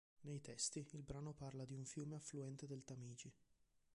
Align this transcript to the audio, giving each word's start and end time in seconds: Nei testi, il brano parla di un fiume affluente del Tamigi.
Nei 0.21 0.41
testi, 0.41 0.83
il 0.93 1.03
brano 1.03 1.31
parla 1.31 1.63
di 1.63 1.75
un 1.75 1.85
fiume 1.85 2.15
affluente 2.15 2.65
del 2.65 2.83
Tamigi. 2.83 3.31